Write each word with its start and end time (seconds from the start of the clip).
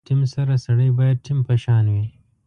له 0.01 0.05
ټیم 0.09 0.21
سره 0.33 0.53
سړی 0.65 0.89
باید 0.99 1.17
ټیم 1.25 1.39
په 1.47 1.55
شان 1.63 1.85
وي. 1.93 2.05